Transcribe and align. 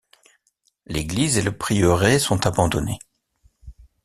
L’église 0.87 1.37
et 1.37 1.43
le 1.43 1.55
prieuré 1.55 2.17
sont 2.17 2.47
abandonnés. 2.47 2.97